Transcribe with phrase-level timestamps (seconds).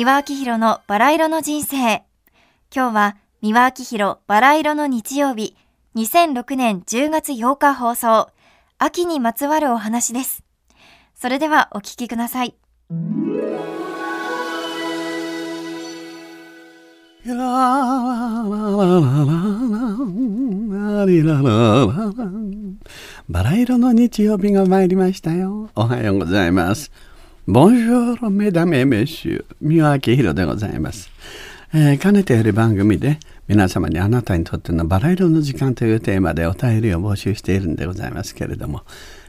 [0.00, 1.76] 三輪明宏のバラ色の人生。
[2.74, 5.54] 今日は三輪明宏バラ色の日曜日、
[5.94, 8.30] 2006年10月8日放送、
[8.78, 10.42] 秋にまつわるお話です。
[11.14, 12.54] それではお聞きください。
[23.28, 25.68] バラ色の日曜日が参りましたよ。
[25.74, 26.90] おはようございます。
[27.46, 31.10] ボンジョーロメダメメッシュ、三輪明宏でございます。
[31.72, 38.82] えー、かねてより番組で皆様にあなたにとってのバラ色の時間というテーマでお便りを募集しているんでございますけれども、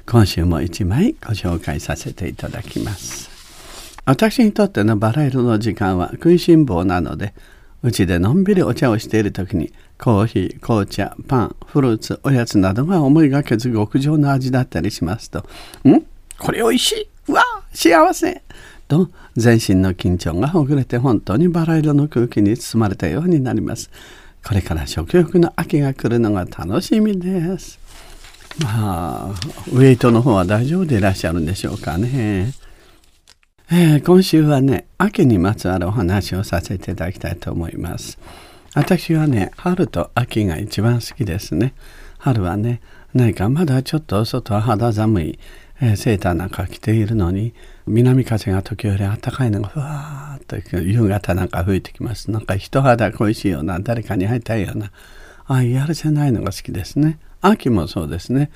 [0.06, 3.30] 今週も1枚ご紹介させていただきます。
[4.04, 7.34] 私にとってのバラ色の時間は食いしん坊なので、
[7.82, 15.46] うちでのんびりお茶をしている時にコーヒー、紅茶、パン、フルーツ、おやつなどが思いがけず極上の味だったりしますと、
[15.86, 16.04] ん？
[16.38, 18.42] これおいしいわ幸せ
[18.88, 23.90] と全身の緊張がほぐれて本当にバラ色の空気に包まれたようになります。
[24.46, 27.80] これから食欲の秋が来るのが楽しみです。
[28.60, 29.36] まあ、
[29.72, 32.54] ウェイトの方は大丈夫でいらっしゃるんでしょうかね。
[33.72, 38.20] えー、今週はね、秋にまつわるお話をさせていただきたいと思います。
[38.74, 41.74] 私はね、春と秋が一番好きですね。
[42.18, 42.82] 春はね、
[43.14, 45.40] 何かまだちょっと外は肌寒い、
[45.82, 47.54] えー、セーターなんか着ているのに、
[47.88, 52.30] 南風が時折暖かいのがふわーっと夕方なんか吹いてきます。
[52.32, 54.92] なんか人肌恋しいような、誰かに会いたいような、
[55.48, 57.20] ああやるせないのが好きですね。
[57.42, 58.52] 秋もそうですね。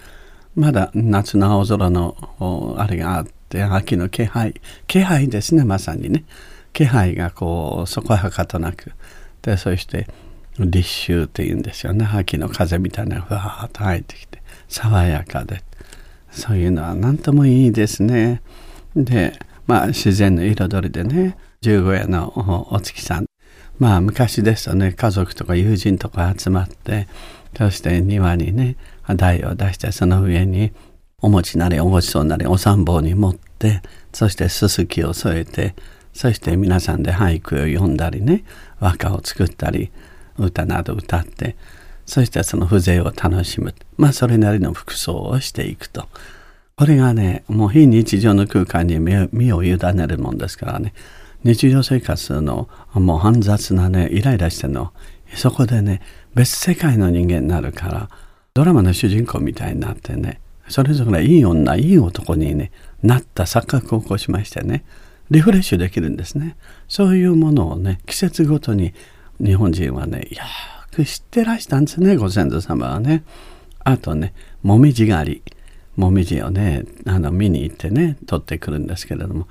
[0.56, 6.24] まだ夏の青空のあれがあって秋の気配気配ですねまさにね
[6.72, 8.94] 気配がこうそこはかとなく
[9.42, 10.08] でそして
[10.58, 15.62] 立秋っていうんですよね秋の風みたいなのがふわーっと入ってきて爽やかで
[16.36, 18.42] そういうのは何ともいいですね。
[18.96, 23.26] でまあ自然の彩りでね十五夜のお月さん。
[23.80, 27.08] まあ昔ですとね家族とか友人とか集まって
[27.58, 28.78] そして庭にね
[29.16, 30.72] 台を出してその上に
[31.22, 33.82] お餅なりお餅そうなりお三棒に持って
[34.14, 35.76] そしてすすきを添えて
[36.14, 38.46] そして皆さんで俳句を読んだりね
[38.80, 39.92] 和歌を作ったり
[40.38, 41.56] 歌など歌って
[42.06, 43.74] そしてその風情を楽しむ。
[43.98, 46.08] まあそれなりの服装をしていくと。
[46.76, 50.94] これがねもう非日常の空間に身を委ねるもんですからね。
[51.44, 54.92] 日常生活のもう煩雑なねイライラしての。
[55.36, 56.02] そこでね
[56.34, 58.10] 別世界の人間になるから
[58.54, 62.72] ドラマの主人公みたいになってねそれぞれいい女いい男に、ね、
[63.04, 64.86] なった錯覚を起こしましてね
[65.32, 66.56] リフレッシュできるんですね。
[66.88, 68.94] そういうものをね季節ごとに
[69.44, 70.44] 日本人はねよ
[71.04, 73.24] 知ってらしたんですねご先祖様はね。
[73.84, 74.34] あとね
[74.64, 75.56] もみじ狩り。
[75.96, 79.48] もみじをねあの見に行ってね取ってくるんですけれども。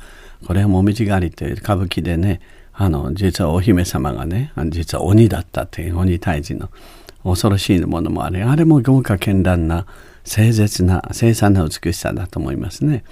[0.47, 2.41] これはもみじ狩りという歌舞伎でね
[2.73, 6.71] あの実はお姫様がね実は鬼だったっていう鬼退治の
[7.23, 9.87] 恐ろしいものもあれあれも豪華絢爛な
[10.25, 13.05] 清絶な凄惨な美しさだと思いますね。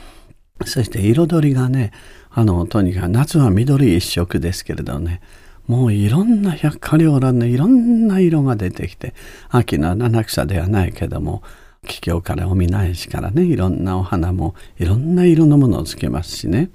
[0.64, 1.92] そして彩りがね
[2.30, 5.20] あのとにかく夏は緑一色ですけれどね
[5.66, 9.14] もういろんな百花繚乱のいろんな色が出てきて
[9.48, 11.42] 秋の七草ではないけども
[11.86, 16.70] 桔梗からおみなえしからねいろんなお花もいろんな色のものをつけますしね。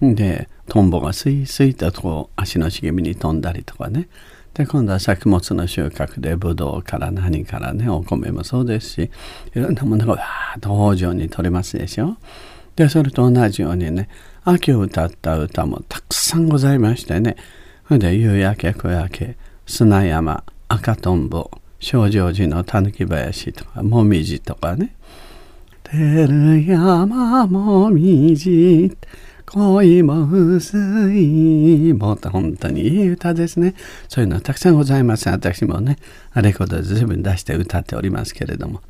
[0.00, 4.08] でトンボがスイスイとこう足の茂みに飛んだりとかね。
[4.54, 9.10] で今度は作物の収穫でブドウから何からねお米もそうですし
[9.54, 12.16] いろんなものがわーっと豊穣に取れますでしょ。
[12.76, 14.08] でそれと同じようにね
[14.42, 17.36] 秋を歌った歌もたくさんございましてね。
[17.90, 19.36] それで夕焼け小焼け
[19.66, 24.94] 砂山赤とんぼ少女寺のたぬき林とかもみじとかね
[25.82, 27.04] 「てる山
[27.48, 28.96] もみじ」
[29.44, 30.76] 恋も薄
[31.12, 33.74] いもう本当にいい歌ですね。
[34.08, 35.28] そういうのはたくさんございます。
[35.28, 35.96] 私もね、
[36.36, 38.82] レコードで随分出して歌っておりますけれども。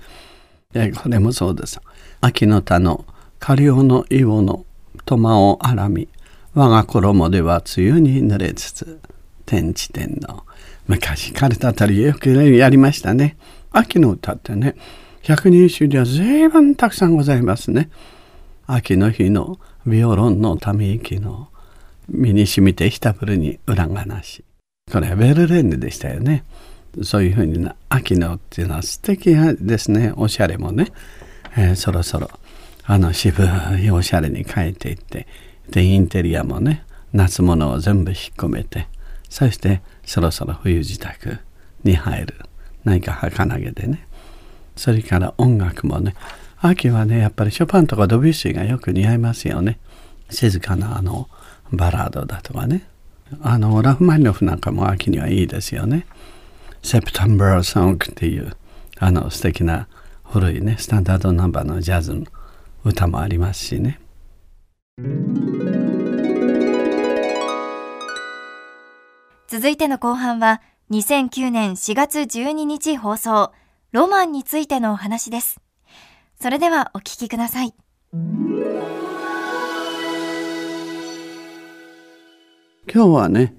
[1.02, 1.80] これもそうです。
[2.20, 3.06] 秋の田の
[3.38, 4.66] 下流の硫黄の
[5.06, 6.08] トマをあらみ、
[6.54, 9.00] 我が衣では梅雨に濡れつつ、
[9.47, 10.44] 天地天皇。
[10.86, 13.36] 昔、カルタたりよくやりましたね。
[13.70, 14.74] 秋の歌ってね、
[15.22, 17.91] 百人一首では随分たくさんございますね。
[18.66, 21.48] 秋の日のビオロンのため息の
[22.08, 24.44] 身に染みてひたぶるに裏がなし
[24.92, 26.44] これはベルレンヌでしたよね
[27.03, 30.92] そういうふうにな秋のっていうのは素敵ですねおしゃれもね、
[31.56, 32.30] えー、そろそろ
[32.84, 33.44] あの渋
[33.80, 35.26] いおしゃれに変えていって
[35.70, 38.88] でインテリアもね夏物を全部引っ込めて
[39.28, 41.38] そしてそろそろ冬支度
[41.84, 42.34] に入る
[42.84, 44.06] 何か儚げでね
[44.76, 46.14] それから音楽もね
[46.60, 49.78] 秋はねやっぱりショパンとかドビュッシーがよく似合いますよね
[50.30, 51.28] 静かなあの
[51.72, 52.86] バラードだとかね
[53.42, 56.06] あのラフマニノフなんかも秋にはいいですよね。
[56.82, 58.56] September Song っていう
[58.98, 59.86] あの素敵な
[60.24, 62.26] 古いねスタンダードナンバーのジャズの
[62.84, 64.00] 歌もありますしね。
[69.48, 73.52] 続いての後半は2009年4月12日放送
[73.92, 75.60] ロマンについてのお話です。
[76.41, 77.74] それではお聞きください。
[82.92, 83.54] 今日はね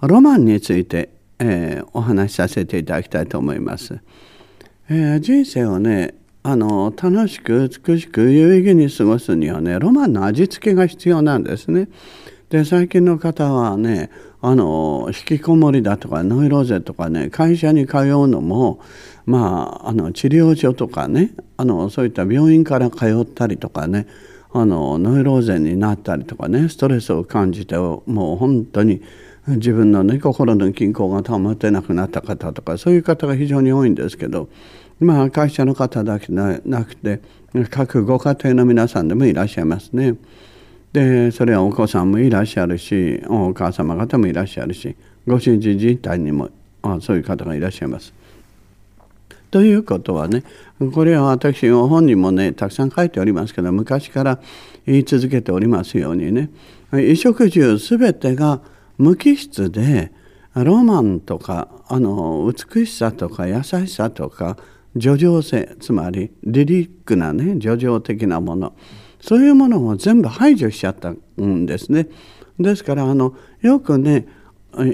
[0.00, 4.00] ロマンについて、えー、お話しさせていただきたいと思います。
[4.88, 6.14] えー、人生をね
[6.46, 11.88] あの楽しく美しく有意義に過ごすにはねロマンの味付けが必要なんですね。
[12.50, 14.10] で最近の方はね
[14.42, 18.78] あの引きこもりだとかノイローゼとかね会社に通うのも
[19.24, 24.06] まああの治療所とかねあのそういった病院から通ったりとかね
[24.52, 29.00] あのノイローゼになったりとかねストレスを感じてもう本当に
[29.46, 34.50] 自分のね心の均衡が保てなくなった方とかそういう方が非常に多いんですけど
[35.00, 36.32] まあ会社の方だけで
[36.64, 37.20] なくて
[37.70, 40.16] 各ご家庭の皆さんでもいらっしゃいますね。
[40.92, 44.96] でそれはお子さんもいらっしゃるしお母様方もいらっしゃるし
[45.26, 46.50] ご主人自体にも
[46.82, 48.12] あそういう方がいらっしゃいます。
[49.50, 50.42] ということはね
[50.92, 54.40] これは私本人もねたくさん書いておりますけど昔から
[54.86, 56.50] 言い続けておりますようにね
[56.90, 58.60] 衣食住全てが
[58.98, 60.12] 無機質で
[60.54, 64.56] ロマンとかあの美しさとか優しさとか
[64.96, 68.76] 叙情性つまりリリックなね叙情的なもの
[69.20, 72.08] そういうものを全部排除しちゃったんですね。
[72.60, 74.26] ですからあのよくね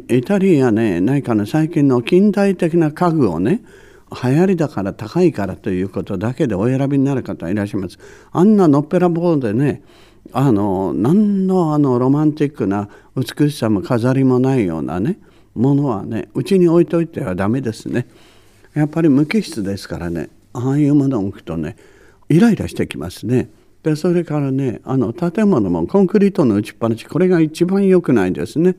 [0.08, 3.62] イタリアね何かの最近の近代的な家具をね
[4.22, 7.98] 流行りだから高いからということだけでお選びになる方いらっしゃいます。
[8.32, 9.82] あんなのっぺらぼうでね
[10.32, 15.18] あの何のあのロマンティックな美しさも飾りもないようなね
[15.54, 18.06] ものはねうちに置いといてはダメですね。
[18.74, 21.76] やっぱり無機質ですからねああいうものを置くとね
[22.28, 23.50] イライラしてきますね。
[23.82, 28.76] でそれからねあの建物もコンクリートの打ちっぱなしこれが一番良くないですね。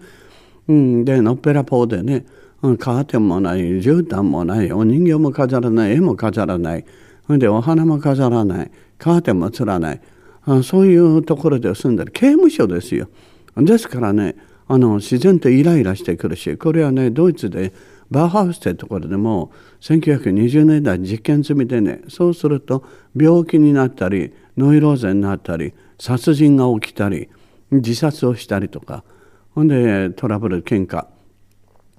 [0.67, 2.25] うん、でのっぺらぽうでね
[2.61, 6.85] カーテンもない絨毯もないお人形も飾らない絵も飾らない
[7.27, 10.01] でお花も飾らないカーテンもつらない
[10.45, 13.09] あそういうところで住んでる刑務所ですよ
[13.57, 14.35] ですからね
[14.67, 17.73] あの自然とイライラしてくるしこれはねドイツで
[18.11, 22.83] バーハウスというところでも1920年代実験済みでねそうすると
[23.15, 27.29] 病気になったりノイローゼになったり殺人が起きたり
[27.71, 29.03] 自殺をしたりとか
[29.55, 31.07] ほんでトラブル喧嘩。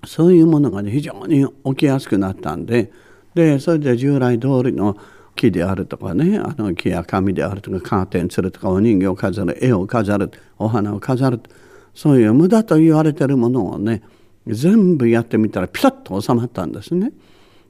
[0.06, 2.90] そういうものがね非常に起きやすくなったんで
[3.34, 4.96] でそれで従来通りの
[5.36, 11.40] 木であるとかねあの木や紙であるとかカーテンするとかお人形を飾る絵を飾るお花を飾る
[11.94, 14.02] そういう無駄と言われてるものをね
[14.46, 17.12] 全部やってみたらピタッと収まったんですね。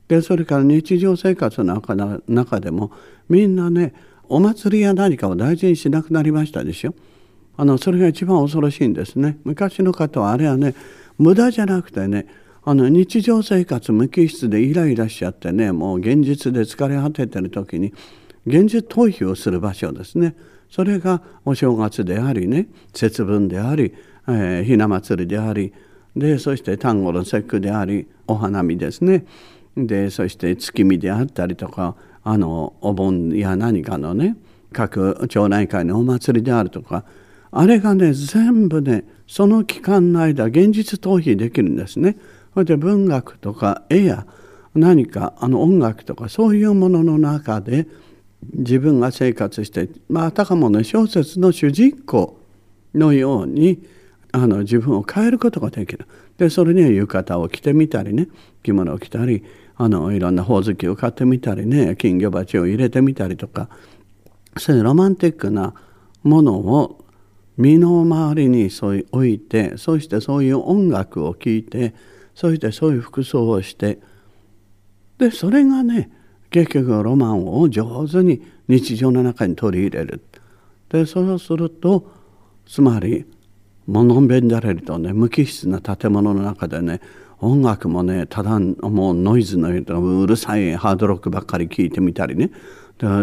[0.09, 1.83] でそれから日常生活の
[2.29, 2.91] 中でも
[3.29, 3.95] みんなね
[4.29, 6.95] お祭りや何かを大事にしなくなりましたでしょ。
[7.57, 9.39] あのそれが一番恐ろしいんですね。
[9.45, 10.75] 昔の方はあれはね
[11.19, 12.27] 無駄じゃなくてね
[12.65, 17.93] あの日常生活無機質でイライラしちゃってねもう現実で疲れ果ててる時に
[18.47, 20.37] 現実逃避をする場所ですね
[20.71, 23.95] それがお正月でありね節分であり、
[24.29, 25.73] えー、ひな祭りであり
[26.17, 29.25] でそして端午の節句でありお花見ですね
[29.77, 34.37] でそして月見であったりとかあのお盆や何かのね
[34.73, 37.05] 各町内会のお祭りであるとか
[37.51, 42.17] あれがね全部ねその期間の間現実逃避できるんですね。
[42.55, 44.27] それで文学とか絵や
[44.75, 47.87] 何かあの音楽とかそういうものの中で
[48.55, 52.39] 自分が生活してまああたかもね小説の主人公
[52.95, 53.83] のように
[54.33, 56.07] あの自分を変えることができる。
[56.39, 58.29] でそれには浴衣を着てみたりね
[58.63, 59.45] 着物を着たり
[59.77, 63.69] あのいろんなほおずきを買ってみたりね金魚鉢を入れてみたりとか
[64.57, 65.75] そういうロマンティックな
[66.23, 67.05] ものを
[67.57, 71.95] 身の回りにそう置いてそしてそういう音楽を聴いて
[72.35, 73.99] そしてそういう服装をして
[75.19, 76.11] でそれがね
[76.51, 80.23] 結局ロマンを上手に日常の中に取り入れる
[80.89, 82.11] でそうすると
[82.67, 83.27] つまり
[83.87, 87.01] 物んべんだれるとね無機質な建物の中でね
[87.41, 92.51] 音楽もねただもうノイズのうるさいハードロックばっかり聴いてみたりね。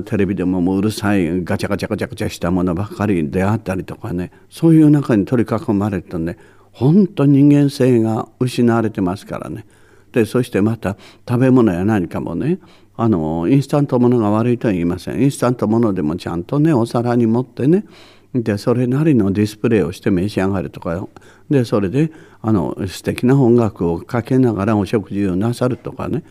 [0.05, 4.31] テレビでももううるさいガチャガチャガチャガチャしたものばっかりであったりとかね。
[4.49, 6.37] そういう中に取り囲まれるとね
[6.73, 9.65] 本当人間性が失われてますからね。
[10.11, 10.97] でそしてまた
[11.27, 12.59] 食べ物や何かもね
[12.97, 15.21] あのインスタントものが悪いとは言いません。
[15.21, 17.85] インスタントものでもちゃんとねお皿に盛ってね
[18.33, 21.07] でそれなりのディスプレイをして召し上がるとか。
[21.49, 26.23] でそれであの素敵な音楽をかけながらお食事をなさるとかね。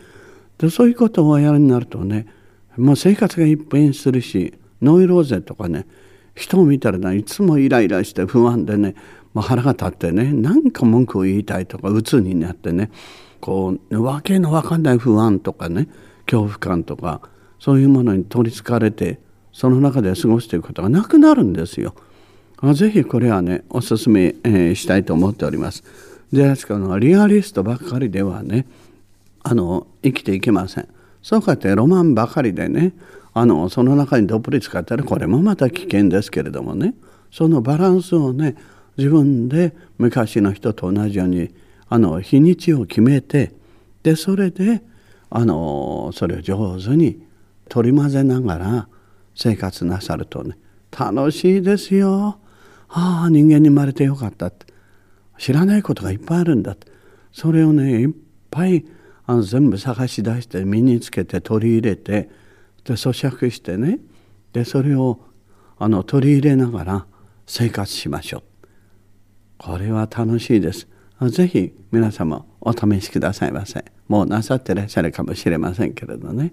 [0.57, 2.27] でそういうことをやるになるとね
[2.77, 5.85] もう生活が一変するしノイローゼとかね
[6.35, 8.95] 人を見たらねいつもイライラして不安でね、
[9.33, 12.91] まあ、腹が立ってね何か文句を言いたいとか鬱になってね
[13.41, 15.87] こう訳の分かんない不安とかね
[16.25, 17.21] 恐怖感とか
[17.59, 19.19] そういうものに取りつかれて
[19.59, 21.93] その中で過ごしていくことがなくなるんですよ。
[22.75, 25.83] ぜひこれはねおすすめ、えー、したいと思っております。
[26.31, 28.65] ですからリアリストばっかりではね
[29.43, 30.87] あの生きていけません。
[31.21, 32.93] そうかってロマンばかりでね
[33.33, 36.95] あのその中にどっぷり使ったらこれもまた危険ですけれどもね
[37.29, 38.55] そのバランスをね
[38.95, 41.53] 自分で昔の人と同じように
[41.89, 43.51] あの日にちを決めて
[44.03, 44.81] でそれで
[45.29, 47.21] あのそれを上手に
[47.67, 48.87] 取り混ぜながら
[49.41, 50.57] 生活なさるとね
[50.91, 52.39] 楽しいですよ。
[52.89, 54.65] ああ人間に生まれてよかったって。
[55.37, 56.87] 知らないことがいっぱいあるんだって。
[57.31, 58.13] それをねいっ
[58.51, 58.83] ぱい
[59.25, 62.29] あの全部探し出して身につけて取り入れて
[62.83, 63.99] で咀嚼してね
[64.51, 65.19] でそれを
[65.77, 67.05] あの取り入れながら
[67.45, 68.43] 生活しましょう。
[69.57, 70.85] これは楽しいです。
[71.29, 73.85] ぜひ皆様お試しくださいませ。
[74.09, 76.51] もうなさってらっしゃるかもしれませんけれどね。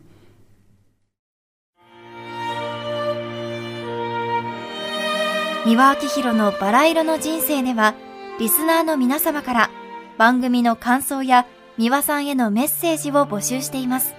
[5.67, 7.97] 三輪明宏のバラ色の人生では
[8.39, 9.69] リスナーの皆様から
[10.17, 11.45] 番組の感想や
[11.77, 14.15] 三輪さんへのメッセージを募集しています。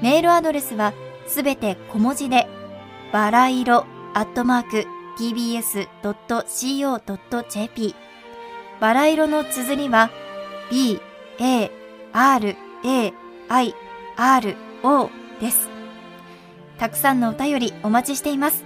[0.00, 0.92] メールアドレスは
[1.26, 2.46] すべて小文字で、
[3.12, 3.84] バラ色
[4.14, 4.86] アットマーク
[5.18, 5.74] tbs.co.jp
[8.78, 10.10] バラ色の綴りは
[10.70, 11.00] b,
[11.40, 11.68] a,
[12.12, 13.12] r, a,
[13.48, 13.74] i,
[14.16, 15.10] r, o
[15.40, 15.68] です。
[16.78, 18.65] たくさんのお便りお待ちしています。